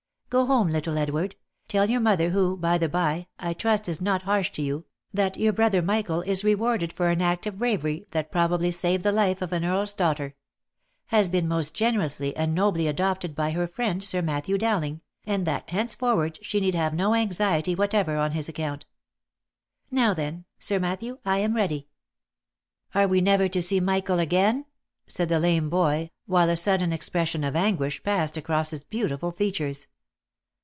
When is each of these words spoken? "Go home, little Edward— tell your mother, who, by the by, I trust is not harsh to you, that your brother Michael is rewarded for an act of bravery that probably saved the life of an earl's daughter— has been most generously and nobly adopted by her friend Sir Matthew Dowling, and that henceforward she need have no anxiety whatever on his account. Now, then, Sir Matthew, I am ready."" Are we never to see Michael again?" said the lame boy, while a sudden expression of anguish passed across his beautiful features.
"Go 0.41 0.45
home, 0.45 0.69
little 0.69 0.97
Edward— 0.97 1.35
tell 1.67 1.89
your 1.89 1.99
mother, 1.99 2.29
who, 2.29 2.55
by 2.55 2.77
the 2.77 2.87
by, 2.87 3.27
I 3.37 3.51
trust 3.53 3.89
is 3.89 3.99
not 3.99 4.21
harsh 4.21 4.49
to 4.53 4.61
you, 4.61 4.85
that 5.13 5.35
your 5.37 5.51
brother 5.51 5.81
Michael 5.81 6.21
is 6.21 6.45
rewarded 6.45 6.93
for 6.93 7.09
an 7.09 7.21
act 7.21 7.45
of 7.47 7.59
bravery 7.59 8.07
that 8.11 8.31
probably 8.31 8.71
saved 8.71 9.03
the 9.03 9.11
life 9.11 9.41
of 9.41 9.51
an 9.51 9.65
earl's 9.65 9.91
daughter— 9.91 10.35
has 11.07 11.27
been 11.27 11.49
most 11.49 11.73
generously 11.73 12.33
and 12.37 12.55
nobly 12.55 12.87
adopted 12.87 13.35
by 13.35 13.51
her 13.51 13.67
friend 13.67 14.05
Sir 14.05 14.21
Matthew 14.21 14.57
Dowling, 14.57 15.01
and 15.25 15.45
that 15.45 15.69
henceforward 15.69 16.39
she 16.41 16.61
need 16.61 16.75
have 16.75 16.93
no 16.93 17.13
anxiety 17.13 17.75
whatever 17.75 18.15
on 18.15 18.31
his 18.31 18.47
account. 18.47 18.85
Now, 19.91 20.13
then, 20.13 20.45
Sir 20.57 20.79
Matthew, 20.79 21.17
I 21.25 21.39
am 21.39 21.55
ready."" 21.57 21.89
Are 22.95 23.05
we 23.05 23.19
never 23.19 23.49
to 23.49 23.61
see 23.61 23.81
Michael 23.81 24.19
again?" 24.19 24.65
said 25.09 25.27
the 25.27 25.41
lame 25.41 25.69
boy, 25.69 26.09
while 26.25 26.49
a 26.49 26.55
sudden 26.55 26.93
expression 26.93 27.43
of 27.43 27.53
anguish 27.57 28.01
passed 28.01 28.37
across 28.37 28.69
his 28.69 28.85
beautiful 28.85 29.33
features. 29.33 29.87